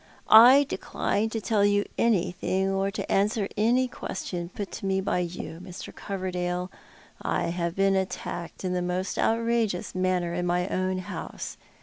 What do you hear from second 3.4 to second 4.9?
any question put to